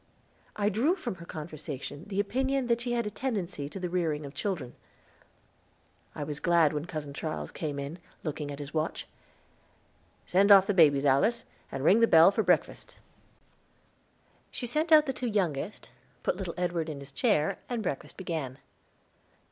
[0.55, 4.25] I drew from her conversation the opinion that she had a tendency to the rearing
[4.25, 4.73] of children.
[6.15, 9.05] I was glad when Cousin Charles came in, looking at his watch.
[10.25, 12.97] "Send off the babies, Alice, and ring the bell for breakfast."
[14.49, 15.91] She sent out the two youngest,
[16.23, 18.57] put little Edward in his chair, and breakfast began.